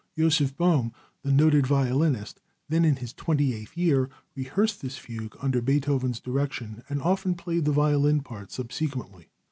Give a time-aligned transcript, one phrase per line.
[0.17, 5.61] Joseph Boehm, the noted violinist, then in his twenty eighth year, rehearsed this fugue under
[5.61, 9.29] Beethoven's direction, and often played the violin part subsequently.